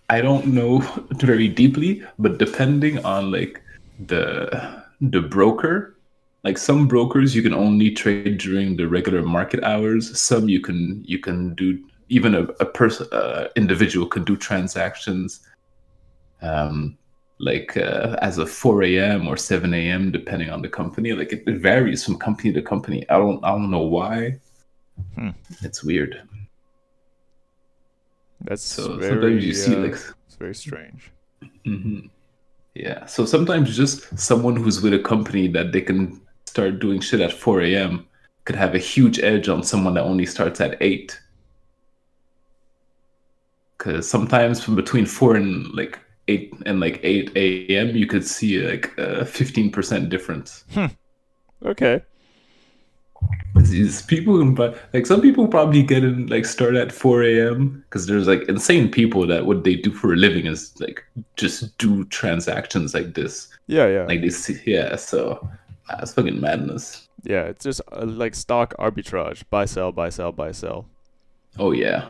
[0.10, 0.80] I don't know
[1.12, 3.62] very deeply, but depending on like
[4.08, 5.96] the the broker,
[6.44, 10.20] like some brokers you can only trade during the regular market hours.
[10.20, 15.40] Some you can you can do even a, a person uh, individual can do transactions
[16.42, 16.98] um
[17.40, 19.28] like uh, as of 4 a.m.
[19.28, 20.12] or 7 a.m.
[20.12, 21.12] depending on the company.
[21.12, 23.06] Like it, it varies from company to company.
[23.10, 24.40] I don't I don't know why.
[25.16, 25.32] Hmm.
[25.62, 26.22] It's weird.
[28.46, 29.94] That's So very, sometimes you see uh, like
[30.28, 31.12] it's very strange.
[31.66, 32.00] hmm
[32.74, 33.06] Yeah.
[33.06, 37.34] So sometimes just someone who's with a company that they can start doing shit at
[37.34, 38.06] 4 a.m.
[38.46, 41.20] could have a huge edge on someone that only starts at 8.
[43.78, 48.60] Because sometimes from between 4 and like 8 and like 8 a.m., you could see
[48.60, 50.66] like a 15% difference.
[51.64, 52.02] Okay.
[53.70, 57.84] These people can buy, like some people probably get in like start at 4 a.m.
[57.90, 61.04] because there's like insane people that what they do for a living is like
[61.36, 63.50] just do transactions like this.
[63.68, 65.50] Yeah, yeah, like this yeah so
[65.90, 67.46] that's fucking madness yeah.
[67.46, 70.86] It's just uh, like stock arbitrage: buy, sell, buy, sell, buy, sell.
[71.58, 72.10] oh yeah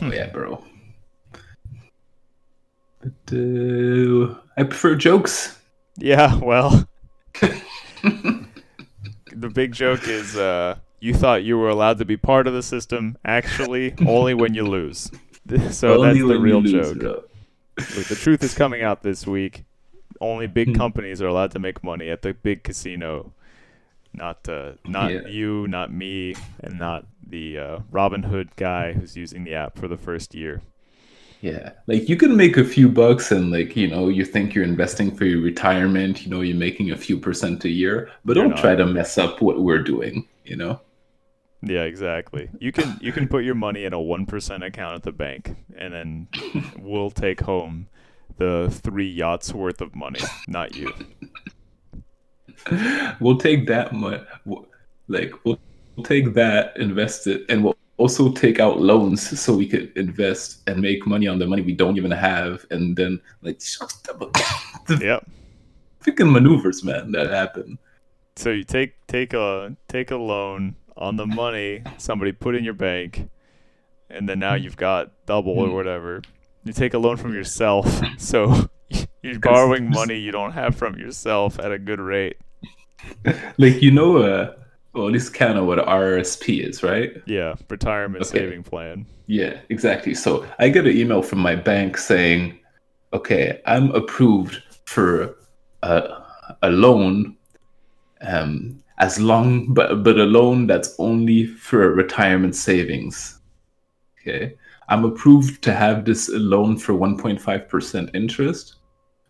[0.00, 0.64] oh yeah bro
[3.00, 5.58] but uh, i prefer jokes
[5.98, 6.88] Yeah, well,
[9.42, 12.62] the big joke is uh, you thought you were allowed to be part of the
[12.62, 13.16] system.
[13.24, 15.10] Actually, only when you lose.
[15.70, 17.28] So Only that's the real joke.
[17.76, 19.64] the truth is coming out this week.
[20.20, 20.74] Only big Hmm.
[20.74, 23.32] companies are allowed to make money at the big casino.
[24.14, 25.26] Not uh, not Yeah.
[25.26, 29.96] you, not me, and not the uh, Robinhood guy who's using the app for the
[29.96, 30.62] first year.
[31.42, 34.64] Yeah like you can make a few bucks and like you know you think you're
[34.64, 38.44] investing for your retirement you know you're making a few percent a year but You're
[38.44, 38.60] don't not.
[38.60, 40.80] try to mess up what we're doing you know
[41.64, 42.50] Yeah, exactly.
[42.58, 45.54] You can you can put your money in a one percent account at the bank,
[45.78, 46.28] and then
[46.78, 47.86] we'll take home
[48.38, 50.92] the three yachts worth of money, not you.
[53.20, 54.22] we'll take that much
[55.08, 55.58] like we'll,
[55.96, 60.62] we'll take that invest it and we'll also take out loans so we could invest
[60.66, 65.26] and make money on the money we don't even have and then like the Yep.
[66.04, 67.78] freaking maneuvers man that happen
[68.36, 72.74] So you take take a take a loan on the money somebody put in your
[72.74, 73.28] bank,
[74.10, 76.22] and then now you've got double or whatever.
[76.64, 77.86] You take a loan from yourself,
[78.18, 78.70] so
[79.22, 82.36] you're borrowing money you don't have from yourself at a good rate.
[83.58, 84.54] like you know, uh,
[84.92, 87.12] well, at least kind of what RRSP is, right?
[87.26, 88.38] Yeah, retirement Okay.
[88.40, 89.06] saving plan.
[89.26, 90.14] Yeah, exactly.
[90.14, 92.58] So I get an email from my bank saying,
[93.12, 95.36] "Okay, I'm approved for
[95.82, 96.22] a
[96.62, 97.36] a loan,
[98.20, 103.40] um, as long but but a loan that's only for retirement savings.
[104.20, 104.54] Okay,
[104.88, 108.74] I'm approved to have this loan for 1.5 percent interest,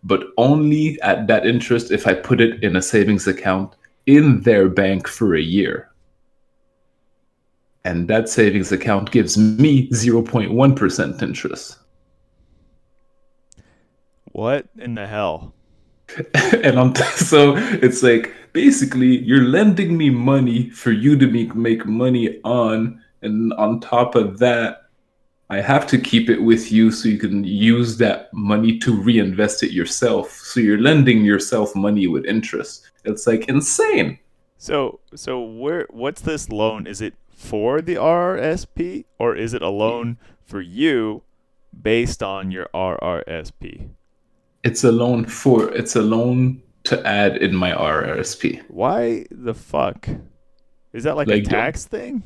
[0.02, 4.68] but only at that interest if I put it in a savings account in their
[4.68, 5.92] bank for a year."
[7.84, 11.78] and that savings account gives me 0.1% interest.
[14.26, 15.54] What in the hell?
[16.34, 21.86] and on so it's like basically you're lending me money for you to make make
[21.86, 24.82] money on and on top of that
[25.48, 29.62] I have to keep it with you so you can use that money to reinvest
[29.62, 30.30] it yourself.
[30.30, 32.90] So you're lending yourself money with interest.
[33.04, 34.18] It's like insane.
[34.58, 36.86] So so where what's this loan?
[36.86, 41.22] Is it for the RRSP or is it a loan for you
[41.80, 43.88] based on your RRSP?
[44.62, 48.62] It's a loan for it's a loan to add in my RRSP.
[48.68, 50.08] Why the fuck?
[50.92, 52.24] Is that like, Like, a tax thing?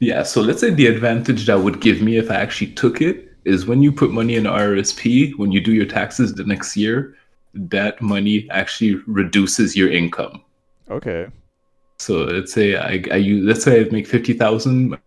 [0.00, 3.28] Yeah, so let's say the advantage that would give me if I actually took it
[3.44, 7.14] is when you put money in RRSP, when you do your taxes the next year,
[7.54, 10.42] that money actually reduces your income.
[10.90, 11.26] Okay.
[11.98, 14.98] So let's say I, I use, let's say I make fifty thousand,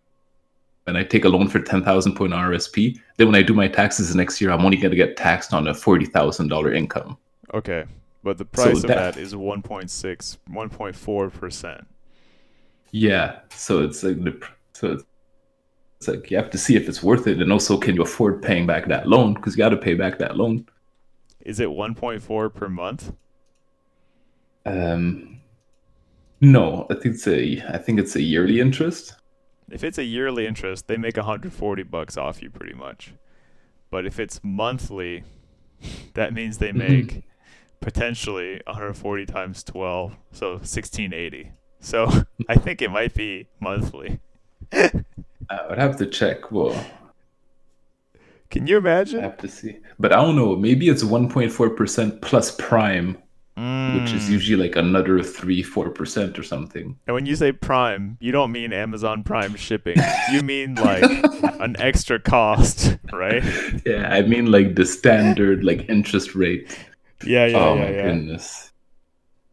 [0.88, 3.68] and I take a loan for ten thousand point RSP, Then when I do my
[3.68, 6.74] taxes the next year, I'm only going to get taxed on a forty thousand dollar
[6.74, 7.18] income.
[7.54, 7.86] Okay.
[8.24, 11.86] But the price of that- that is 1.6 1.4%.
[12.92, 14.42] Yeah, so it's like the
[14.74, 15.04] so it's,
[16.00, 18.42] it's like you have to see if it's worth it, and also can you afford
[18.42, 20.66] paying back that loan because you got to pay back that loan.
[21.46, 23.14] Is it 1.4 per month?
[24.66, 25.42] Um,
[26.42, 29.16] no, I think it's a I think it's a yearly interest.
[29.70, 33.14] If it's a yearly interest, they make 140 bucks off you pretty much.
[33.90, 35.24] But if it's monthly,
[36.16, 37.24] that means they make
[37.80, 41.52] potentially 140 times 12, so 1680.
[41.80, 42.10] So
[42.50, 44.20] I think it might be monthly.
[44.74, 46.52] I would have to check.
[46.52, 46.76] Well,
[48.52, 49.20] Can you imagine?
[49.20, 50.56] I have to see, but I don't know.
[50.56, 53.18] Maybe it's 1.4 percent plus prime,
[53.56, 54.30] which is Mm.
[54.30, 56.98] usually like another three four percent or something.
[57.08, 59.98] And when you say Prime, you don't mean Amazon Prime shipping.
[60.32, 61.04] You mean like
[61.60, 63.44] an extra cost, right?
[63.86, 66.78] Yeah, I mean like the standard like interest rate.
[67.26, 68.02] Yeah, yeah, oh yeah, my yeah.
[68.04, 68.72] goodness.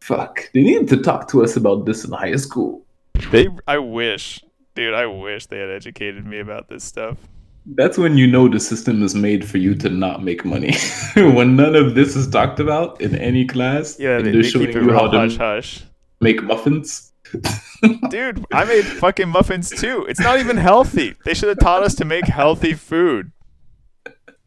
[0.01, 0.51] Fuck.
[0.53, 2.85] They need to talk to us about this in high school.
[3.31, 4.43] They, I wish,
[4.75, 7.17] dude, I wish they had educated me about this stuff.
[7.65, 10.75] That's when you know the system is made for you to not make money.
[11.15, 14.91] when none of this is talked about in any class, Yeah, they, they're showing you
[14.91, 15.83] how real to hush hush.
[16.19, 17.11] make muffins.
[18.09, 20.05] Dude, I made fucking muffins too.
[20.09, 21.15] It's not even healthy.
[21.25, 23.31] They should have taught us to make healthy food.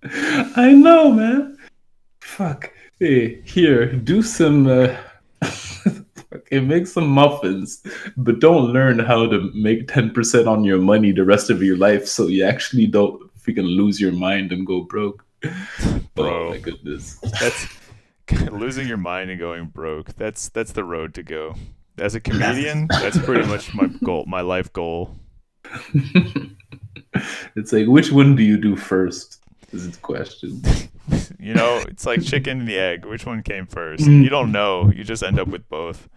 [0.04, 1.56] I know, man.
[2.20, 2.70] Fuck.
[3.00, 4.66] Hey, here, do some.
[4.66, 4.94] Uh,
[6.46, 7.82] okay, make some muffins,
[8.16, 11.76] but don't learn how to make ten percent on your money the rest of your
[11.76, 15.24] life, so you actually don't freaking lose your mind and go broke.
[16.14, 16.46] Bro.
[16.46, 17.18] Oh my goodness.
[17.40, 17.68] That's
[18.50, 20.14] losing your mind and going broke.
[20.16, 21.54] That's that's the road to go.
[21.98, 25.16] As a comedian, that's pretty much my goal, my life goal.
[27.54, 29.42] it's like which one do you do first?
[29.72, 30.62] Is the question.
[31.38, 33.04] You know, it's like chicken and the egg.
[33.04, 34.04] Which one came first?
[34.04, 34.22] Mm.
[34.22, 34.90] You don't know.
[34.94, 36.08] You just end up with both.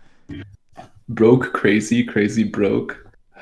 [1.09, 2.97] Broke, crazy, crazy, broke.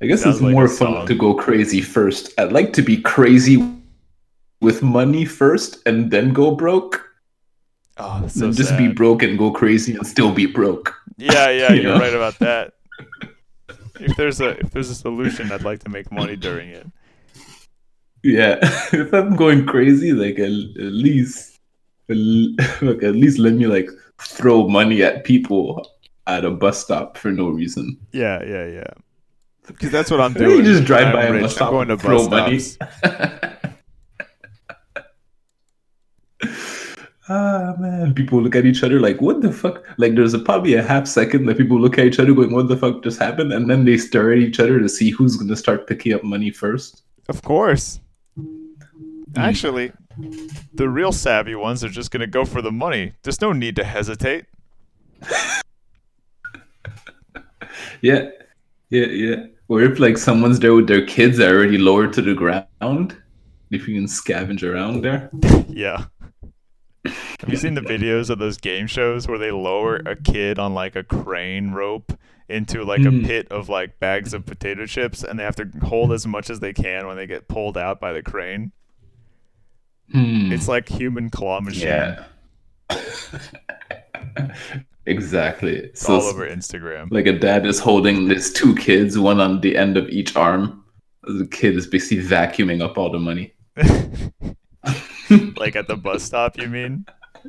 [0.00, 2.32] I guess it's like more fun to go crazy first.
[2.38, 3.64] I'd like to be crazy
[4.60, 7.04] with money first and then go broke.
[7.96, 8.78] Oh, that's so just sad.
[8.78, 10.94] be broke and go crazy and still be broke.
[11.16, 12.00] Yeah, yeah, you you're know?
[12.00, 12.74] right about that.
[14.00, 16.86] If there's a if there's a solution, I'd like to make money during it.
[18.22, 18.58] Yeah,
[18.92, 21.58] if I'm going crazy, like at, at least,
[22.08, 23.90] like at least let me like
[24.20, 25.86] throw money at people
[26.26, 27.96] at a bus stop for no reason.
[28.12, 28.90] Yeah, yeah, yeah.
[29.66, 30.58] Because that's what I'm doing.
[30.58, 31.42] you just drive I'm by a rich.
[31.42, 33.40] bus stop I'm going to and throw bus money?
[37.28, 39.84] ah man, people look at each other like, what the fuck?
[39.98, 42.68] Like there's a, probably a half second that people look at each other going, what
[42.68, 43.52] the fuck just happened?
[43.52, 46.50] And then they stare at each other to see who's gonna start picking up money
[46.50, 47.02] first.
[47.28, 48.00] Of course.
[49.36, 49.92] Actually,
[50.74, 53.12] the real savvy ones are just going to go for the money.
[53.22, 54.46] There's no need to hesitate.
[58.00, 58.30] Yeah.
[58.90, 59.46] Yeah, yeah.
[59.68, 63.16] Or if like someone's there with their kids that are already lowered to the ground,
[63.70, 65.30] if you can scavenge around there.
[65.68, 66.06] Yeah.
[67.04, 70.74] Have you seen the videos of those game shows where they lower a kid on
[70.74, 72.12] like a crane rope
[72.48, 73.24] into like a Mm.
[73.26, 76.60] pit of like bags of potato chips and they have to hold as much as
[76.60, 78.72] they can when they get pulled out by the crane?
[80.12, 80.52] Hmm.
[80.52, 81.88] It's like human claw machine.
[81.88, 82.24] yeah.
[85.06, 85.76] exactly.
[85.76, 87.08] It's So all over Instagram.
[87.10, 90.84] like a dad is holding his two kids, one on the end of each arm.
[91.24, 93.52] The kid is basically vacuuming up all the money.
[95.56, 97.04] like at the bus stop, you mean?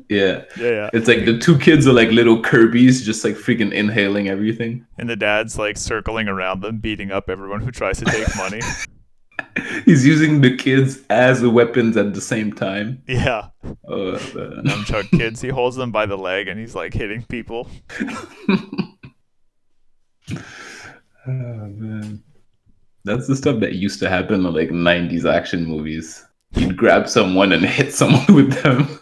[0.09, 0.43] Yeah.
[0.57, 0.89] Yeah, yeah.
[0.93, 4.85] It's like the two kids are like little Kirby's, just like freaking inhaling everything.
[4.97, 8.59] And the dad's like circling around them, beating up everyone who tries to take money.
[9.85, 13.01] He's using the kids as weapons at the same time.
[13.07, 13.47] Yeah.
[13.87, 14.13] Oh.
[14.13, 15.41] Nunchuck kids.
[15.41, 17.69] He holds them by the leg and he's like hitting people.
[17.99, 18.97] oh,
[21.27, 22.23] man.
[23.05, 26.25] That's the stuff that used to happen in like 90s action movies.
[26.53, 28.99] You'd grab someone and hit someone with them.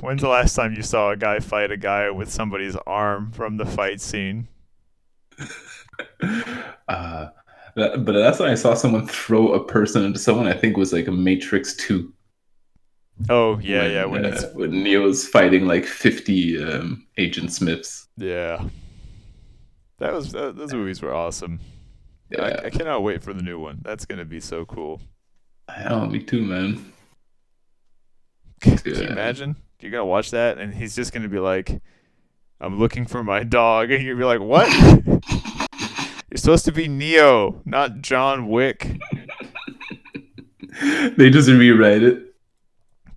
[0.00, 3.58] When's the last time you saw a guy fight a guy with somebody's arm from
[3.58, 4.48] the fight scene?
[6.88, 7.28] Uh,
[7.78, 10.46] that- but that's when I saw someone throw a person into someone.
[10.46, 12.12] I think was like a Matrix 2.
[13.28, 14.04] Oh yeah, when, yeah.
[14.04, 18.06] When uh, it's when Neo's fighting like 50 um, Agent Smiths.
[18.16, 18.62] yeah,
[19.98, 21.58] that was that, those movies were awesome.
[22.30, 23.80] Yeah, I, I cannot wait for the new one.
[23.82, 25.00] That's gonna be so cool.
[25.68, 26.92] I know, me too, man.
[28.60, 29.56] Can you imagine?
[29.80, 31.80] You're gonna watch that and he's just gonna be like,
[32.60, 34.68] "I'm looking for my dog," and you're gonna be like, "What?"
[36.30, 38.98] You're supposed to be Neo, not John Wick.
[41.16, 42.34] they just rewrite it.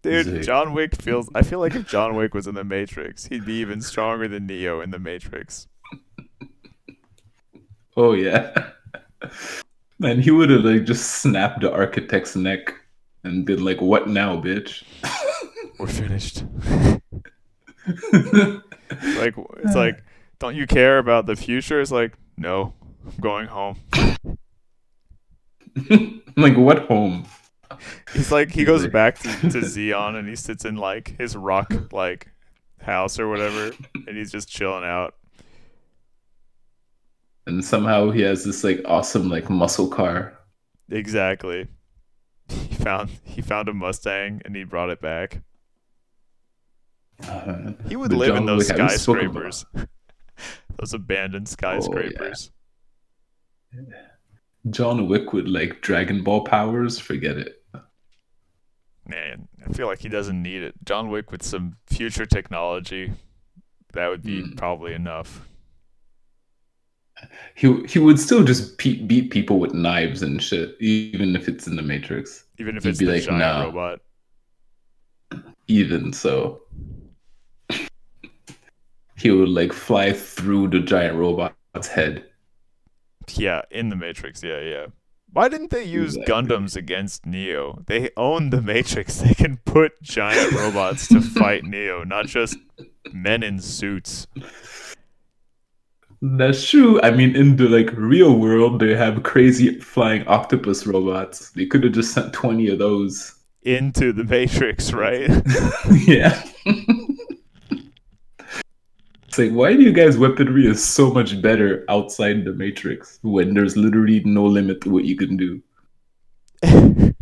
[0.02, 0.44] Dude.
[0.44, 1.30] John Wick feels.
[1.36, 4.48] I feel like if John Wick was in the Matrix, he'd be even stronger than
[4.48, 5.68] Neo in the Matrix.
[7.96, 8.72] Oh yeah.
[10.00, 12.74] Man, he would have like just snapped the architect's neck
[13.24, 14.84] and been like, "What now, bitch?"
[15.80, 16.44] We're finished.
[18.92, 20.04] Like it's like,
[20.40, 21.80] don't you care about the future?
[21.80, 22.74] It's like, no,
[23.06, 23.78] I'm going home.
[26.38, 27.26] like, what home?
[28.14, 31.72] He's like, he goes back to, to Zion and he sits in like his rock
[31.94, 32.28] like
[32.82, 33.72] house or whatever,
[34.08, 35.16] and he's just chilling out.
[37.48, 40.38] And somehow he has this like awesome like muscle car.
[40.90, 41.68] Exactly.
[42.50, 45.42] He found he found a Mustang and he brought it back.
[47.26, 49.88] Uh, He would live in those Wick, have you spoken about- skyscrapers.
[50.80, 52.52] those abandoned Oh, skyscrapers.
[54.70, 57.00] John Wick with like Dragon Ball powers.
[57.00, 57.64] Forget it.
[59.08, 60.76] Man, I feel like he doesn't need it.
[60.86, 63.12] John Wick with some future technology,
[63.94, 64.54] that would be Hmm.
[64.56, 65.48] probably enough.
[67.56, 71.68] He he would still just pe- beat people with knives and shit, even if it's
[71.68, 72.46] in the Matrix.
[72.58, 74.00] Even if He'd it's be the like, giant "Nah." robot.
[75.68, 76.62] Even so,
[79.18, 82.26] he would like fly through the giant robot's head.
[83.30, 84.44] Yeah, in the Matrix.
[84.44, 84.86] Yeah, yeah.
[85.34, 86.34] Why didn't they use Exactly.
[86.58, 87.84] Gundams against Neo?
[87.88, 89.22] They own the Matrix.
[89.22, 92.58] They can put giant robots to fight Neo, not just
[93.14, 94.28] men in suits.
[96.22, 97.02] That's true.
[97.02, 101.50] I mean, in the like real world, they have crazy flying octopus robots.
[101.52, 103.36] They could have just sent twenty of those.
[103.64, 105.30] Into the Matrix, right?
[106.08, 106.44] yeah.
[109.32, 113.54] it's like, why do you guys' weaponry is so much better outside the Matrix when
[113.54, 115.62] there's literally no limit to what you can do?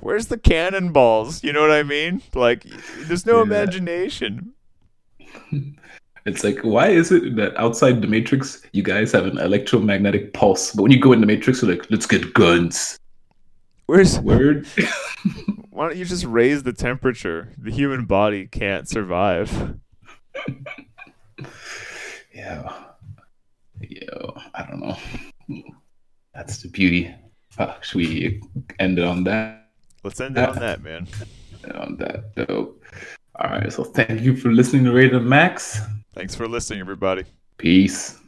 [0.00, 1.44] Where's the cannonballs?
[1.44, 2.22] You know what I mean?
[2.34, 2.64] Like,
[3.06, 3.42] there's no Yeah.
[3.42, 4.54] imagination.
[6.26, 10.72] It's like, why is it that outside the Matrix, you guys have an electromagnetic pulse,
[10.72, 12.96] but when you go in the Matrix, you're like, let's get guns.
[13.84, 14.66] Where's Word.
[15.68, 17.52] Why don't you just raise the temperature?
[17.58, 19.74] The human body can't survive.
[22.34, 22.84] Yeah.
[23.80, 24.96] Yo, I don't know.
[26.34, 27.14] That's the beauty.
[27.58, 28.42] Uh, should we
[28.78, 29.68] end it on that?
[30.02, 31.06] Let's end it on that, man.
[31.74, 32.34] On that.
[32.34, 32.82] Dope.
[33.36, 33.72] All right.
[33.72, 35.80] So thank you for listening to Rated Max.
[36.14, 37.24] Thanks for listening, everybody.
[37.58, 38.18] Peace.